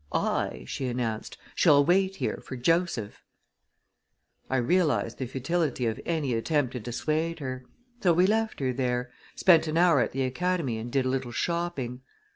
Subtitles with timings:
[0.11, 3.21] "I," she announced, "shall wait here for Joseph!"
[4.49, 7.65] I realized the futility of any attempt to dissuade her;
[8.01, 11.31] so we left her there, spent an hour at the Academy and did a little
[11.31, 12.01] shopping.